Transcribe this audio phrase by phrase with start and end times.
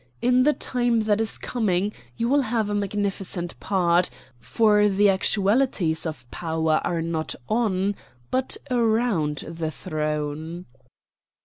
[0.19, 6.07] In the time that is coming you will have a magnificent part, for the actualities
[6.07, 7.93] of power are not on,
[8.31, 10.65] but around, the throne."